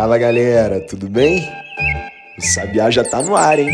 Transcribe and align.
Fala 0.00 0.16
galera, 0.16 0.80
tudo 0.80 1.10
bem? 1.10 1.46
O 2.38 2.42
Sabiá 2.42 2.90
já 2.90 3.04
tá 3.04 3.20
no 3.20 3.36
ar, 3.36 3.58
hein? 3.58 3.68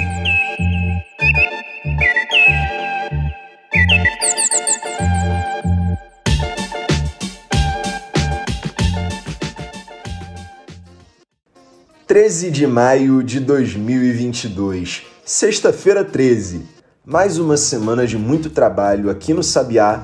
Treze 12.08 12.50
de 12.50 12.66
maio 12.66 13.22
de 13.22 13.38
2022, 13.38 15.04
sexta-feira 15.24 16.04
13. 16.04 16.66
Mais 17.04 17.38
uma 17.38 17.56
semana 17.56 18.04
de 18.04 18.18
muito 18.18 18.50
trabalho 18.50 19.10
aqui 19.10 19.32
no 19.32 19.44
Sabiá. 19.44 20.02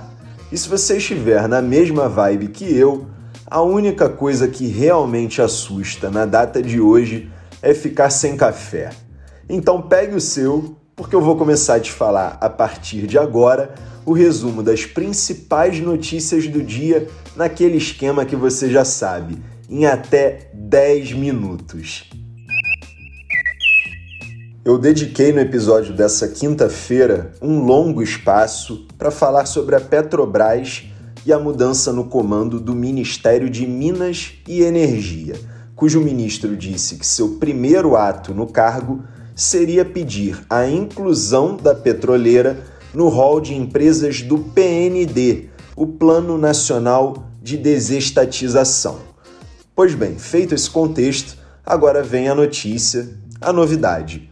E 0.52 0.56
se 0.56 0.68
você 0.68 0.98
estiver 0.98 1.48
na 1.48 1.60
mesma 1.60 2.08
vibe 2.08 2.46
que 2.46 2.72
eu, 2.72 3.10
a 3.52 3.60
única 3.60 4.08
coisa 4.08 4.48
que 4.48 4.66
realmente 4.66 5.42
assusta 5.42 6.10
na 6.10 6.24
data 6.24 6.62
de 6.62 6.80
hoje 6.80 7.30
é 7.60 7.74
ficar 7.74 8.08
sem 8.08 8.34
café. 8.34 8.88
Então 9.46 9.82
pegue 9.82 10.14
o 10.16 10.20
seu, 10.22 10.74
porque 10.96 11.14
eu 11.14 11.20
vou 11.20 11.36
começar 11.36 11.74
a 11.74 11.80
te 11.80 11.92
falar 11.92 12.38
a 12.40 12.48
partir 12.48 13.06
de 13.06 13.18
agora 13.18 13.74
o 14.06 14.14
resumo 14.14 14.62
das 14.62 14.86
principais 14.86 15.78
notícias 15.80 16.48
do 16.48 16.62
dia 16.62 17.06
naquele 17.36 17.76
esquema 17.76 18.24
que 18.24 18.34
você 18.34 18.70
já 18.70 18.86
sabe, 18.86 19.36
em 19.68 19.84
até 19.84 20.50
10 20.54 21.12
minutos. 21.12 22.10
Eu 24.64 24.78
dediquei 24.78 25.30
no 25.30 25.40
episódio 25.40 25.92
dessa 25.92 26.26
quinta-feira 26.26 27.32
um 27.42 27.62
longo 27.62 28.02
espaço 28.02 28.86
para 28.96 29.10
falar 29.10 29.44
sobre 29.44 29.76
a 29.76 29.80
Petrobras 29.80 30.84
e 31.24 31.32
a 31.32 31.38
mudança 31.38 31.92
no 31.92 32.04
comando 32.04 32.58
do 32.58 32.74
Ministério 32.74 33.48
de 33.48 33.66
Minas 33.66 34.32
e 34.46 34.62
Energia, 34.62 35.34
cujo 35.76 36.00
ministro 36.00 36.56
disse 36.56 36.96
que 36.96 37.06
seu 37.06 37.36
primeiro 37.36 37.96
ato 37.96 38.34
no 38.34 38.46
cargo 38.46 39.02
seria 39.34 39.84
pedir 39.84 40.44
a 40.48 40.66
inclusão 40.66 41.56
da 41.56 41.74
petroleira 41.74 42.64
no 42.92 43.08
rol 43.08 43.40
de 43.40 43.54
empresas 43.54 44.20
do 44.22 44.38
PND, 44.38 45.48
o 45.74 45.86
Plano 45.86 46.36
Nacional 46.36 47.24
de 47.40 47.56
Desestatização. 47.56 48.98
Pois 49.74 49.94
bem, 49.94 50.18
feito 50.18 50.54
esse 50.54 50.68
contexto, 50.68 51.36
agora 51.64 52.02
vem 52.02 52.28
a 52.28 52.34
notícia, 52.34 53.08
a 53.40 53.52
novidade. 53.52 54.30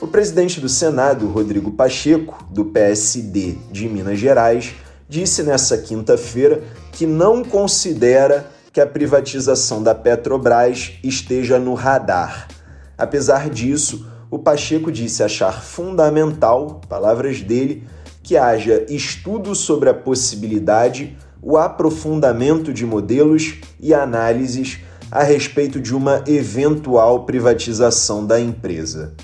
O 0.00 0.06
presidente 0.06 0.60
do 0.60 0.68
Senado, 0.68 1.26
Rodrigo 1.26 1.72
Pacheco, 1.72 2.42
do 2.50 2.66
PSD 2.66 3.56
de 3.70 3.88
Minas 3.88 4.18
Gerais, 4.18 4.72
disse 5.08 5.42
nessa 5.42 5.78
quinta-feira 5.78 6.62
que 6.92 7.06
não 7.06 7.42
considera 7.42 8.50
que 8.72 8.80
a 8.80 8.86
privatização 8.86 9.82
da 9.82 9.94
Petrobras 9.94 10.92
esteja 11.02 11.58
no 11.58 11.74
radar. 11.74 12.48
Apesar 12.96 13.48
disso, 13.48 14.06
o 14.30 14.38
Pacheco 14.38 14.92
disse 14.92 15.22
achar 15.22 15.62
fundamental, 15.62 16.80
palavras 16.88 17.40
dele, 17.40 17.84
que 18.22 18.36
haja 18.36 18.84
estudo 18.88 19.54
sobre 19.54 19.88
a 19.88 19.94
possibilidade, 19.94 21.16
o 21.40 21.56
aprofundamento 21.56 22.74
de 22.74 22.84
modelos 22.84 23.54
e 23.80 23.94
análises 23.94 24.80
a 25.10 25.22
respeito 25.22 25.80
de 25.80 25.94
uma 25.94 26.22
eventual 26.26 27.24
privatização 27.24 28.26
da 28.26 28.38
empresa. 28.38 29.14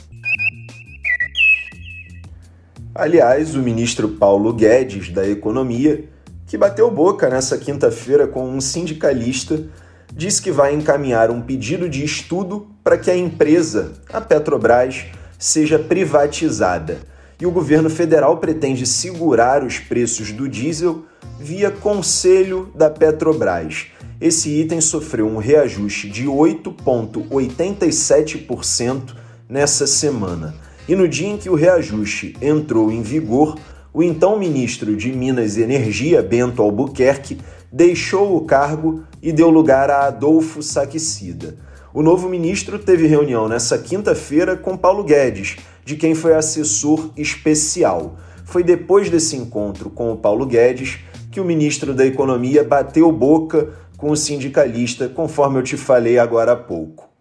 Aliás, 2.94 3.56
o 3.56 3.58
ministro 3.58 4.08
Paulo 4.08 4.52
Guedes, 4.52 5.10
da 5.10 5.28
Economia, 5.28 6.04
que 6.46 6.56
bateu 6.56 6.88
boca 6.92 7.28
nessa 7.28 7.58
quinta-feira 7.58 8.28
com 8.28 8.48
um 8.48 8.60
sindicalista, 8.60 9.64
disse 10.12 10.40
que 10.40 10.52
vai 10.52 10.72
encaminhar 10.72 11.28
um 11.28 11.42
pedido 11.42 11.88
de 11.88 12.04
estudo 12.04 12.68
para 12.84 12.96
que 12.96 13.10
a 13.10 13.16
empresa, 13.16 13.94
a 14.12 14.20
Petrobras, 14.20 15.06
seja 15.36 15.76
privatizada. 15.76 16.98
E 17.40 17.46
o 17.46 17.50
governo 17.50 17.90
federal 17.90 18.36
pretende 18.36 18.86
segurar 18.86 19.64
os 19.64 19.80
preços 19.80 20.30
do 20.30 20.48
diesel 20.48 21.04
via 21.40 21.72
conselho 21.72 22.70
da 22.76 22.88
Petrobras. 22.88 23.86
Esse 24.20 24.60
item 24.60 24.80
sofreu 24.80 25.26
um 25.26 25.38
reajuste 25.38 26.08
de 26.08 26.26
8,87% 26.26 29.16
nessa 29.48 29.84
semana. 29.84 30.54
E 30.86 30.94
no 30.94 31.08
dia 31.08 31.28
em 31.28 31.38
que 31.38 31.48
o 31.48 31.54
reajuste 31.54 32.36
entrou 32.42 32.92
em 32.92 33.00
vigor, 33.00 33.56
o 33.92 34.02
então 34.02 34.38
ministro 34.38 34.94
de 34.94 35.10
Minas 35.12 35.56
e 35.56 35.62
Energia, 35.62 36.22
Bento 36.22 36.60
Albuquerque, 36.60 37.38
deixou 37.72 38.36
o 38.36 38.42
cargo 38.42 39.02
e 39.22 39.32
deu 39.32 39.48
lugar 39.48 39.88
a 39.88 40.06
Adolfo 40.06 40.62
Saquicida. 40.62 41.56
O 41.92 42.02
novo 42.02 42.28
ministro 42.28 42.78
teve 42.78 43.06
reunião 43.06 43.48
nessa 43.48 43.78
quinta-feira 43.78 44.56
com 44.56 44.76
Paulo 44.76 45.04
Guedes, 45.04 45.56
de 45.84 45.96
quem 45.96 46.14
foi 46.14 46.34
assessor 46.34 47.10
especial. 47.16 48.16
Foi 48.44 48.62
depois 48.62 49.08
desse 49.08 49.36
encontro 49.36 49.88
com 49.88 50.12
o 50.12 50.16
Paulo 50.16 50.44
Guedes 50.44 50.98
que 51.30 51.40
o 51.40 51.44
ministro 51.44 51.94
da 51.94 52.04
Economia 52.04 52.62
bateu 52.62 53.10
boca 53.10 53.70
com 53.96 54.10
o 54.10 54.16
sindicalista, 54.16 55.08
conforme 55.08 55.58
eu 55.58 55.62
te 55.62 55.78
falei 55.78 56.18
agora 56.18 56.52
há 56.52 56.56
pouco. 56.56 57.13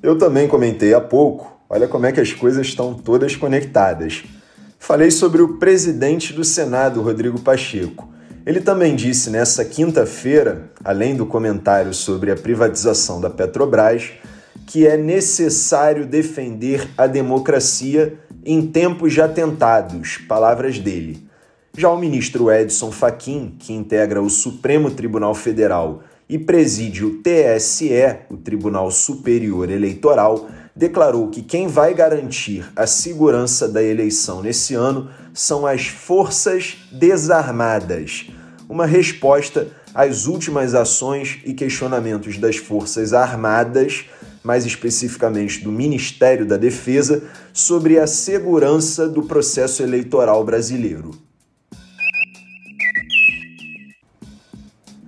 Eu 0.00 0.16
também 0.16 0.46
comentei 0.46 0.94
há 0.94 1.00
pouco, 1.00 1.60
olha 1.68 1.88
como 1.88 2.06
é 2.06 2.12
que 2.12 2.20
as 2.20 2.32
coisas 2.32 2.68
estão 2.68 2.94
todas 2.94 3.34
conectadas. 3.34 4.22
Falei 4.78 5.10
sobre 5.10 5.42
o 5.42 5.58
presidente 5.58 6.32
do 6.32 6.44
Senado, 6.44 7.02
Rodrigo 7.02 7.40
Pacheco. 7.40 8.08
Ele 8.46 8.60
também 8.60 8.94
disse 8.94 9.28
nessa 9.28 9.64
quinta-feira, 9.64 10.70
além 10.84 11.16
do 11.16 11.26
comentário 11.26 11.92
sobre 11.92 12.30
a 12.30 12.36
privatização 12.36 13.20
da 13.20 13.28
Petrobras, 13.28 14.12
que 14.68 14.86
é 14.86 14.96
necessário 14.96 16.06
defender 16.06 16.88
a 16.96 17.08
democracia 17.08 18.18
em 18.44 18.64
tempos 18.64 19.12
de 19.12 19.20
atentados, 19.20 20.18
palavras 20.28 20.78
dele. 20.78 21.26
Já 21.76 21.90
o 21.90 21.98
ministro 21.98 22.52
Edson 22.52 22.92
Fachin, 22.92 23.56
que 23.58 23.72
integra 23.72 24.22
o 24.22 24.30
Supremo 24.30 24.92
Tribunal 24.92 25.34
Federal 25.34 26.04
e 26.28 26.38
preside 26.38 27.04
o 27.04 27.22
TSE, 27.22 27.90
o 28.28 28.36
Tribunal 28.36 28.90
Superior 28.90 29.70
Eleitoral, 29.70 30.48
declarou 30.76 31.28
que 31.28 31.42
quem 31.42 31.66
vai 31.66 31.94
garantir 31.94 32.70
a 32.76 32.86
segurança 32.86 33.66
da 33.66 33.82
eleição 33.82 34.42
nesse 34.42 34.74
ano 34.74 35.10
são 35.32 35.66
as 35.66 35.86
Forças 35.86 36.76
Desarmadas, 36.92 38.26
uma 38.68 38.86
resposta 38.86 39.68
às 39.94 40.26
últimas 40.26 40.74
ações 40.74 41.40
e 41.44 41.54
questionamentos 41.54 42.38
das 42.38 42.56
Forças 42.56 43.12
Armadas, 43.12 44.04
mais 44.44 44.64
especificamente 44.64 45.64
do 45.64 45.72
Ministério 45.72 46.46
da 46.46 46.56
Defesa, 46.56 47.24
sobre 47.52 47.98
a 47.98 48.06
segurança 48.06 49.08
do 49.08 49.22
processo 49.22 49.82
eleitoral 49.82 50.44
brasileiro. 50.44 51.27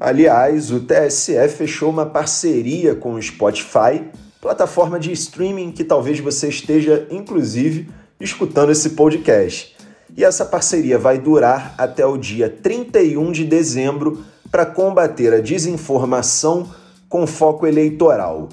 Aliás, 0.01 0.71
o 0.71 0.81
TSE 0.81 1.47
fechou 1.51 1.91
uma 1.91 2.07
parceria 2.07 2.95
com 2.95 3.13
o 3.13 3.23
Spotify, 3.23 4.03
plataforma 4.41 4.99
de 4.99 5.13
streaming 5.13 5.73
que 5.73 5.85
talvez 5.85 6.19
você 6.19 6.49
esteja, 6.49 7.07
inclusive, 7.11 7.91
escutando 8.19 8.73
esse 8.73 8.91
podcast. 8.91 9.77
E 10.17 10.25
essa 10.25 10.47
parceria 10.47 10.99
vai 10.99 11.19
durar 11.19 11.75
até 11.77 12.07
o 12.07 12.17
dia 12.17 12.49
31 12.49 13.31
de 13.31 13.45
dezembro 13.45 14.25
para 14.51 14.65
combater 14.65 15.35
a 15.35 15.41
desinformação 15.41 16.71
com 17.07 17.27
foco 17.27 17.67
eleitoral. 17.67 18.49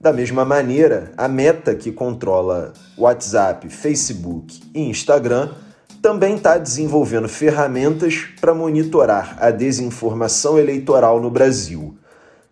Da 0.00 0.12
mesma 0.12 0.44
maneira, 0.44 1.12
a 1.16 1.28
Meta, 1.28 1.76
que 1.76 1.92
controla 1.92 2.72
WhatsApp, 2.96 3.68
Facebook 3.68 4.60
e 4.74 4.80
Instagram, 4.80 5.50
também 6.02 6.36
está 6.36 6.58
desenvolvendo 6.58 7.28
ferramentas 7.28 8.26
para 8.40 8.54
monitorar 8.54 9.36
a 9.40 9.50
desinformação 9.50 10.58
eleitoral 10.58 11.20
no 11.20 11.30
Brasil. 11.30 11.96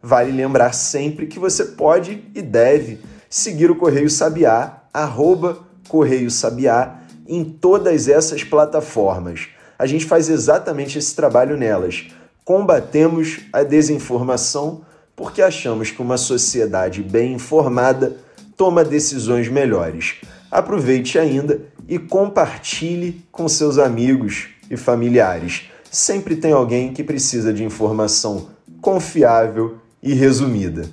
Vale 0.02 0.32
lembrar 0.32 0.72
sempre 0.72 1.26
que 1.26 1.38
você 1.38 1.64
pode 1.64 2.24
e 2.34 2.42
deve 2.42 3.00
seguir 3.30 3.70
o 3.70 3.76
Correio 3.76 4.10
Sabiá, 4.10 4.82
arroba 4.92 5.58
Correio 5.88 6.30
Sabiá, 6.30 7.00
em 7.26 7.44
todas 7.44 8.08
essas 8.08 8.44
plataformas. 8.44 9.48
A 9.78 9.86
gente 9.86 10.04
faz 10.04 10.28
exatamente 10.28 10.98
esse 10.98 11.14
trabalho 11.14 11.56
nelas. 11.56 12.08
Combatemos 12.44 13.40
a 13.52 13.62
desinformação 13.62 14.82
porque 15.14 15.42
achamos 15.42 15.90
que 15.90 16.02
uma 16.02 16.16
sociedade 16.16 17.02
bem 17.02 17.34
informada 17.34 18.16
toma 18.56 18.84
decisões 18.84 19.48
melhores. 19.48 20.16
Aproveite 20.50 21.18
ainda 21.18 21.60
e 21.88 21.98
compartilhe 21.98 23.22
com 23.30 23.48
seus 23.48 23.78
amigos 23.78 24.48
e 24.70 24.76
familiares. 24.76 25.70
Sempre 25.90 26.36
tem 26.36 26.52
alguém 26.52 26.92
que 26.92 27.04
precisa 27.04 27.52
de 27.52 27.64
informação 27.64 28.48
confiável 28.80 29.78
e 30.02 30.12
resumida. 30.12 30.88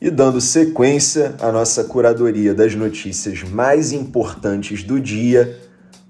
E 0.00 0.10
dando 0.10 0.40
sequência 0.40 1.34
à 1.40 1.50
nossa 1.50 1.84
curadoria 1.84 2.54
das 2.54 2.74
notícias 2.74 3.42
mais 3.42 3.92
importantes 3.92 4.82
do 4.82 5.00
dia, 5.00 5.58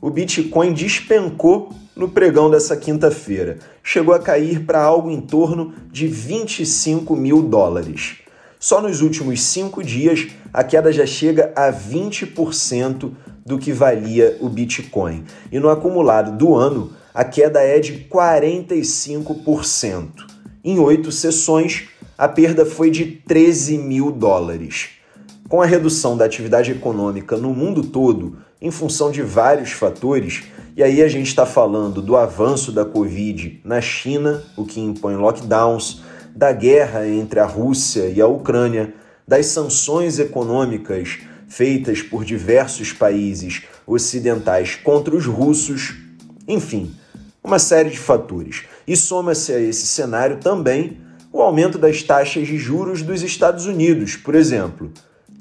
o 0.00 0.10
Bitcoin 0.10 0.72
despencou 0.74 1.72
no 1.94 2.08
pregão 2.08 2.50
dessa 2.50 2.76
quinta-feira. 2.76 3.58
Chegou 3.82 4.14
a 4.14 4.18
cair 4.18 4.64
para 4.64 4.82
algo 4.82 5.10
em 5.10 5.20
torno 5.20 5.72
de 5.90 6.06
25 6.06 7.16
mil 7.16 7.42
dólares. 7.42 8.18
Só 8.66 8.82
nos 8.82 9.00
últimos 9.00 9.42
cinco 9.42 9.80
dias, 9.80 10.26
a 10.52 10.64
queda 10.64 10.90
já 10.92 11.06
chega 11.06 11.52
a 11.54 11.72
20% 11.72 13.12
do 13.46 13.58
que 13.58 13.72
valia 13.72 14.36
o 14.40 14.48
Bitcoin. 14.48 15.22
E 15.52 15.60
no 15.60 15.70
acumulado 15.70 16.36
do 16.36 16.52
ano, 16.52 16.90
a 17.14 17.22
queda 17.22 17.60
é 17.60 17.78
de 17.78 18.08
45%. 18.10 20.08
Em 20.64 20.80
oito 20.80 21.12
sessões, 21.12 21.84
a 22.18 22.26
perda 22.26 22.66
foi 22.66 22.90
de 22.90 23.04
13 23.04 23.78
mil 23.78 24.10
dólares. 24.10 24.88
Com 25.48 25.62
a 25.62 25.64
redução 25.64 26.16
da 26.16 26.24
atividade 26.24 26.72
econômica 26.72 27.36
no 27.36 27.54
mundo 27.54 27.84
todo, 27.84 28.38
em 28.60 28.72
função 28.72 29.12
de 29.12 29.22
vários 29.22 29.70
fatores, 29.70 30.42
e 30.76 30.82
aí 30.82 31.04
a 31.04 31.08
gente 31.08 31.28
está 31.28 31.46
falando 31.46 32.02
do 32.02 32.16
avanço 32.16 32.72
da 32.72 32.84
Covid 32.84 33.60
na 33.62 33.80
China, 33.80 34.42
o 34.56 34.64
que 34.64 34.80
impõe 34.80 35.14
lockdowns, 35.14 36.02
da 36.36 36.52
guerra 36.52 37.08
entre 37.08 37.40
a 37.40 37.46
Rússia 37.46 38.12
e 38.14 38.20
a 38.20 38.26
Ucrânia, 38.26 38.92
das 39.26 39.46
sanções 39.46 40.18
econômicas 40.18 41.20
feitas 41.48 42.02
por 42.02 42.26
diversos 42.26 42.92
países 42.92 43.62
ocidentais 43.86 44.74
contra 44.74 45.16
os 45.16 45.24
russos, 45.24 45.96
enfim, 46.46 46.94
uma 47.42 47.58
série 47.58 47.88
de 47.88 47.98
fatores. 47.98 48.64
E 48.86 48.94
soma-se 48.94 49.50
a 49.50 49.58
esse 49.58 49.86
cenário 49.86 50.36
também 50.36 50.98
o 51.32 51.40
aumento 51.40 51.78
das 51.78 52.02
taxas 52.02 52.46
de 52.46 52.58
juros 52.58 53.00
dos 53.00 53.22
Estados 53.22 53.64
Unidos, 53.64 54.14
por 54.14 54.34
exemplo. 54.34 54.92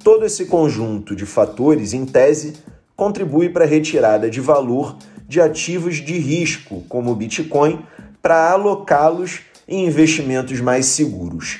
Todo 0.01 0.25
esse 0.25 0.45
conjunto 0.45 1.13
de 1.13 1.25
fatores, 1.25 1.94
em 1.94 2.06
tese, 2.06 2.53
contribui 2.95 3.50
para 3.50 3.65
a 3.65 3.68
retirada 3.68 4.30
de 4.30 4.39
valor 4.39 4.97
de 5.27 5.42
ativos 5.42 5.95
de 5.95 6.18
risco, 6.18 6.86
como 6.88 7.12
o 7.12 7.15
Bitcoin, 7.15 7.83
para 8.21 8.51
alocá-los 8.51 9.42
em 9.68 9.88
investimentos 9.88 10.62
mais 10.62 10.86
seguros. 10.88 11.60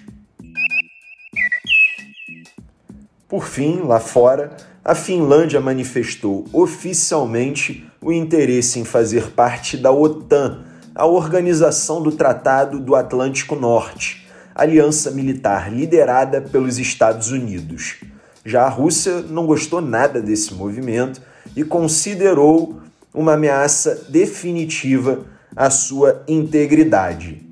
Por 3.26 3.48
fim, 3.48 3.80
lá 3.80 3.98
fora, 3.98 4.56
a 4.84 4.94
Finlândia 4.94 5.60
manifestou 5.60 6.44
oficialmente 6.52 7.84
o 8.00 8.12
interesse 8.12 8.78
em 8.78 8.84
fazer 8.84 9.32
parte 9.32 9.76
da 9.76 9.90
OTAN, 9.90 10.62
a 10.94 11.04
Organização 11.04 12.00
do 12.00 12.12
Tratado 12.12 12.78
do 12.78 12.94
Atlântico 12.94 13.56
Norte, 13.56 14.27
aliança 14.58 15.12
militar 15.12 15.72
liderada 15.72 16.42
pelos 16.42 16.78
Estados 16.78 17.30
Unidos. 17.30 17.96
Já 18.44 18.64
a 18.64 18.68
Rússia 18.68 19.22
não 19.22 19.46
gostou 19.46 19.80
nada 19.80 20.20
desse 20.20 20.52
movimento 20.52 21.22
e 21.54 21.62
considerou 21.62 22.80
uma 23.14 23.34
ameaça 23.34 24.06
definitiva 24.08 25.24
à 25.54 25.70
sua 25.70 26.24
integridade. 26.26 27.46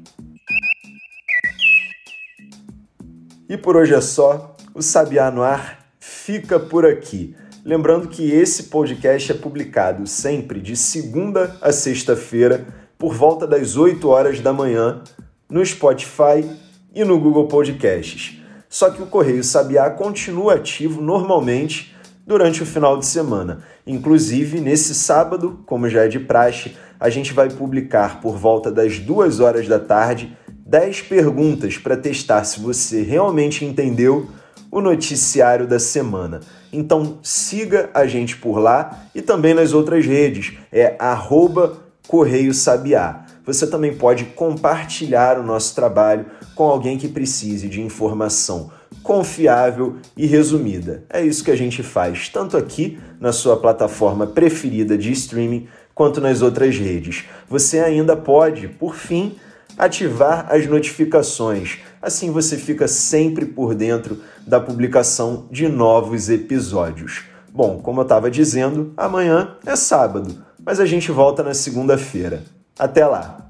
E 3.49 3.57
por 3.57 3.77
hoje 3.77 3.95
é 3.95 4.01
só. 4.01 4.57
O 4.75 4.83
Sabiá 4.83 5.31
no 5.31 5.43
Ar 5.43 5.87
fica 6.01 6.59
por 6.59 6.85
aqui. 6.85 7.37
Lembrando 7.65 8.09
que 8.09 8.31
esse 8.31 8.65
podcast 8.65 9.31
é 9.31 9.35
publicado 9.35 10.07
sempre 10.07 10.61
de 10.61 10.77
segunda 10.77 11.57
a 11.61 11.73
sexta-feira, 11.73 12.67
por 12.99 13.15
volta 13.15 13.47
das 13.47 13.77
8 13.77 14.09
horas 14.09 14.41
da 14.41 14.53
manhã, 14.53 15.03
no 15.49 15.65
Spotify 15.65 16.45
e 16.95 17.05
no 17.05 17.19
Google 17.19 17.47
Podcasts. 17.47 18.41
Só 18.69 18.91
que 18.91 19.03
o 19.03 19.07
Correio 19.07 19.45
Sabiá 19.45 19.91
continua 19.91 20.55
ativo 20.55 21.01
normalmente 21.01 21.95
durante 22.27 22.63
o 22.63 22.67
final 22.67 22.99
de 22.99 23.07
semana. 23.07 23.63
Inclusive, 23.87 24.61
nesse 24.61 24.95
sábado, 24.95 25.61
como 25.67 25.89
já 25.89 26.05
é 26.05 26.09
de 26.09 26.19
praxe, 26.19 26.77
a 26.99 27.09
gente 27.09 27.33
vai 27.33 27.49
publicar 27.49 28.21
por 28.21 28.37
volta 28.37 28.71
das 28.71 28.99
duas 28.99 29.39
horas 29.39 29.69
da 29.69 29.79
tarde 29.79 30.37
10 30.49 31.03
perguntas 31.03 31.79
para 31.79 31.97
testar 31.97 32.43
se 32.45 32.59
você 32.59 33.03
realmente 33.03 33.65
entendeu 33.65 34.29
o 34.71 34.81
noticiário 34.81 35.67
da 35.67 35.79
semana. 35.79 36.41
Então 36.73 37.19
siga 37.23 37.89
a 37.95 38.07
gente 38.07 38.37
por 38.37 38.59
lá 38.59 39.07
e 39.15 39.23
também 39.23 39.55
nas 39.55 39.73
outras 39.73 40.05
redes. 40.05 40.55
É 40.73 40.97
arroba 40.99 41.79
Correio 42.09 42.53
Sabiá. 42.53 43.26
Você 43.47 43.67
também 43.67 43.95
pode 43.95 44.25
compartilhar 44.25 45.39
o 45.39 45.43
nosso 45.43 45.75
trabalho 45.75 46.27
com 46.55 46.65
alguém 46.65 46.99
que 46.99 47.09
precise 47.09 47.69
de 47.69 47.81
informação 47.81 48.71
confiável 49.03 49.97
e 50.17 50.27
resumida. 50.27 51.05
É 51.09 51.23
isso 51.25 51.45
que 51.45 51.53
a 51.53 51.57
gente 51.57 51.81
faz, 51.81 52.29
tanto 52.29 52.57
aqui 52.57 52.99
na 53.21 53.33
sua 53.33 53.57
plataforma 53.57 54.27
preferida 54.27 54.99
de 54.99 55.13
streaming, 55.13 55.69
quanto 55.95 56.21
nas 56.21 56.43
outras 56.43 56.77
redes. 56.77 57.25
Você 57.49 57.79
ainda 57.79 58.17
pode, 58.17 58.67
por 58.67 58.97
fim, 58.97 59.37
ativar 59.79 60.49
as 60.51 60.67
notificações. 60.67 61.79
Assim 62.03 62.33
você 62.33 62.57
fica 62.57 62.89
sempre 62.89 63.47
por 63.47 63.77
dentro 63.77 64.21
da 64.45 64.59
publicação 64.59 65.47
de 65.53 65.69
novos 65.69 66.29
episódios. 66.29 67.25
Bom, 67.53 67.79
como 67.79 68.01
eu 68.01 68.03
estava 68.03 68.31
dizendo, 68.31 68.93
amanhã 68.97 69.57
é 69.65 69.77
sábado, 69.77 70.45
mas 70.63 70.81
a 70.81 70.85
gente 70.85 71.13
volta 71.13 71.43
na 71.45 71.55
segunda-feira. 71.55 72.56
Até 72.79 73.07
lá! 73.07 73.46